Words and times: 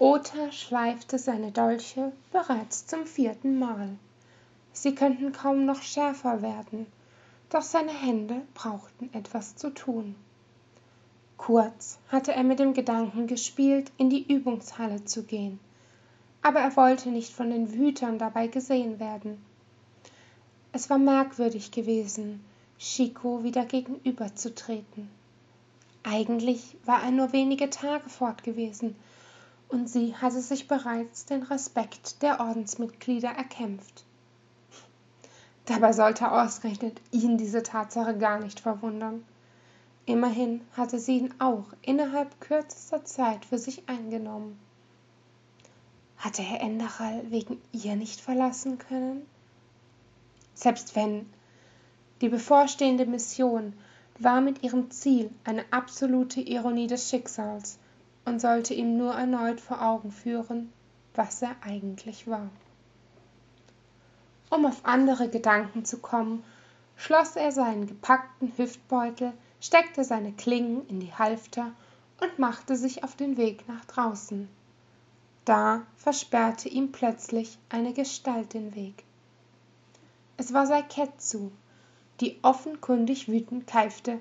Ota 0.00 0.50
schleifte 0.50 1.18
seine 1.18 1.52
Dolche 1.52 2.10
bereits 2.32 2.86
zum 2.86 3.04
vierten 3.04 3.58
Mal. 3.58 3.98
Sie 4.72 4.94
könnten 4.94 5.30
kaum 5.30 5.66
noch 5.66 5.82
schärfer 5.82 6.40
werden, 6.40 6.86
doch 7.50 7.60
seine 7.60 7.92
Hände 7.92 8.40
brauchten 8.54 9.10
etwas 9.12 9.56
zu 9.56 9.68
tun. 9.68 10.14
Kurz 11.36 11.98
hatte 12.08 12.32
er 12.32 12.44
mit 12.44 12.60
dem 12.60 12.72
Gedanken 12.72 13.26
gespielt, 13.26 13.92
in 13.98 14.08
die 14.08 14.26
Übungshalle 14.26 15.04
zu 15.04 15.24
gehen, 15.24 15.60
aber 16.40 16.60
er 16.60 16.74
wollte 16.76 17.10
nicht 17.10 17.34
von 17.34 17.50
den 17.50 17.74
Wütern 17.74 18.18
dabei 18.18 18.46
gesehen 18.46 19.00
werden. 19.00 19.36
Es 20.72 20.88
war 20.88 20.96
merkwürdig 20.96 21.72
gewesen, 21.72 22.42
Chico 22.78 23.44
wieder 23.44 23.66
gegenüberzutreten. 23.66 25.10
Eigentlich 26.04 26.78
war 26.86 27.02
er 27.02 27.10
nur 27.10 27.34
wenige 27.34 27.68
Tage 27.68 28.08
fort 28.08 28.42
gewesen, 28.44 28.96
und 29.70 29.88
sie 29.88 30.14
hatte 30.16 30.40
sich 30.40 30.68
bereits 30.68 31.24
den 31.26 31.44
Respekt 31.44 32.22
der 32.22 32.40
Ordensmitglieder 32.40 33.30
erkämpft. 33.30 34.04
Dabei 35.66 35.92
sollte 35.92 36.30
ausgerechnet 36.32 37.00
ihn 37.12 37.38
diese 37.38 37.62
Tatsache 37.62 38.18
gar 38.18 38.40
nicht 38.40 38.60
verwundern. 38.60 39.24
Immerhin 40.06 40.62
hatte 40.76 40.98
sie 40.98 41.18
ihn 41.18 41.34
auch 41.38 41.66
innerhalb 41.82 42.40
kürzester 42.40 43.04
Zeit 43.04 43.44
für 43.44 43.58
sich 43.58 43.88
eingenommen. 43.88 44.58
Hatte 46.16 46.42
Herr 46.42 46.60
Enderal 46.60 47.30
wegen 47.30 47.60
ihr 47.72 47.94
nicht 47.94 48.20
verlassen 48.20 48.78
können? 48.78 49.24
Selbst 50.54 50.96
wenn 50.96 51.26
die 52.20 52.28
bevorstehende 52.28 53.06
Mission 53.06 53.72
war 54.18 54.40
mit 54.40 54.62
ihrem 54.62 54.90
Ziel 54.90 55.30
eine 55.44 55.64
absolute 55.70 56.40
Ironie 56.40 56.88
des 56.88 57.08
Schicksals 57.08 57.78
und 58.24 58.40
sollte 58.40 58.74
ihm 58.74 58.96
nur 58.96 59.14
erneut 59.14 59.60
vor 59.60 59.82
Augen 59.82 60.12
führen, 60.12 60.72
was 61.14 61.42
er 61.42 61.54
eigentlich 61.62 62.26
war. 62.26 62.48
Um 64.50 64.66
auf 64.66 64.84
andere 64.84 65.28
Gedanken 65.28 65.84
zu 65.84 65.98
kommen, 65.98 66.42
schloss 66.96 67.36
er 67.36 67.52
seinen 67.52 67.86
gepackten 67.86 68.52
Hüftbeutel, 68.56 69.32
steckte 69.60 70.04
seine 70.04 70.32
Klingen 70.32 70.86
in 70.88 71.00
die 71.00 71.14
Halfter 71.14 71.72
und 72.20 72.38
machte 72.38 72.76
sich 72.76 73.04
auf 73.04 73.16
den 73.16 73.36
Weg 73.36 73.68
nach 73.68 73.84
draußen. 73.86 74.48
Da 75.44 75.82
versperrte 75.96 76.68
ihm 76.68 76.92
plötzlich 76.92 77.58
eine 77.68 77.92
Gestalt 77.92 78.54
den 78.54 78.74
Weg. 78.74 79.04
Es 80.36 80.52
war 80.52 80.66
Saiketsu, 80.66 81.50
die 82.20 82.38
offenkundig 82.42 83.28
wütend 83.28 83.66
keifte. 83.66 84.20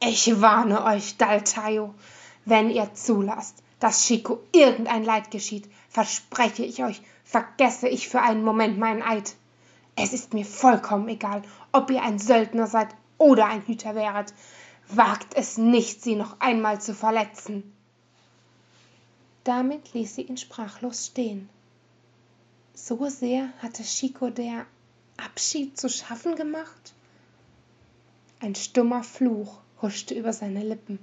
Ich 0.00 0.40
warne 0.40 0.84
euch, 0.84 1.16
Daltayo, 1.16 1.94
wenn 2.44 2.70
ihr 2.70 2.94
zulasst, 2.94 3.62
dass 3.80 4.06
Chico 4.06 4.40
irgendein 4.52 5.04
Leid 5.04 5.30
geschieht, 5.30 5.68
verspreche 5.88 6.64
ich 6.64 6.82
euch, 6.84 7.02
vergesse 7.24 7.88
ich 7.88 8.08
für 8.08 8.22
einen 8.22 8.44
Moment 8.44 8.78
meinen 8.78 9.02
Eid. 9.02 9.34
Es 9.96 10.12
ist 10.12 10.34
mir 10.34 10.44
vollkommen 10.44 11.08
egal, 11.08 11.42
ob 11.72 11.90
ihr 11.90 12.02
ein 12.02 12.18
Söldner 12.18 12.66
seid 12.66 12.88
oder 13.18 13.46
ein 13.46 13.62
Hüter 13.66 13.94
wäret. 13.94 14.32
Wagt 14.88 15.34
es 15.34 15.58
nicht, 15.58 16.02
sie 16.02 16.16
noch 16.16 16.40
einmal 16.40 16.80
zu 16.80 16.94
verletzen. 16.94 17.72
Damit 19.44 19.92
ließ 19.92 20.14
sie 20.14 20.22
ihn 20.22 20.36
sprachlos 20.36 21.06
stehen. 21.06 21.48
So 22.74 23.08
sehr 23.08 23.48
hatte 23.58 23.82
Chico 23.82 24.30
der 24.30 24.66
Abschied 25.16 25.78
zu 25.78 25.88
schaffen 25.88 26.36
gemacht? 26.36 26.94
Ein 28.40 28.54
stummer 28.54 29.02
Fluch 29.02 29.58
huschte 29.80 30.14
über 30.14 30.32
seine 30.32 30.62
Lippen. 30.62 30.98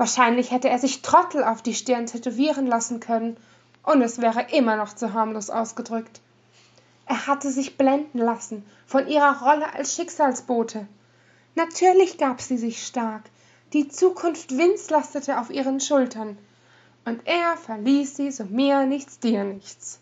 Wahrscheinlich 0.00 0.50
hätte 0.50 0.70
er 0.70 0.78
sich 0.78 1.02
Trottel 1.02 1.44
auf 1.44 1.60
die 1.60 1.74
Stirn 1.74 2.06
tätowieren 2.06 2.66
lassen 2.66 3.00
können, 3.00 3.36
und 3.82 4.00
es 4.00 4.18
wäre 4.18 4.46
immer 4.50 4.76
noch 4.76 4.94
zu 4.94 5.12
harmlos 5.12 5.50
ausgedrückt. 5.50 6.22
Er 7.04 7.26
hatte 7.26 7.50
sich 7.50 7.76
blenden 7.76 8.16
lassen 8.16 8.64
von 8.86 9.06
ihrer 9.08 9.42
Rolle 9.42 9.74
als 9.74 9.94
Schicksalsbote. 9.94 10.86
Natürlich 11.54 12.16
gab 12.16 12.40
sie 12.40 12.56
sich 12.56 12.86
stark, 12.86 13.24
die 13.74 13.88
Zukunft 13.88 14.56
Winds 14.56 14.88
lastete 14.88 15.38
auf 15.38 15.50
ihren 15.50 15.80
Schultern, 15.80 16.38
und 17.04 17.20
er 17.26 17.58
verließ 17.58 18.16
sie 18.16 18.30
so 18.30 18.44
mir 18.44 18.86
nichts, 18.86 19.18
dir 19.18 19.44
nichts. 19.44 19.99